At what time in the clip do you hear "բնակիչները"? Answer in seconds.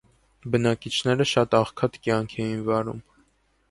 0.55-1.29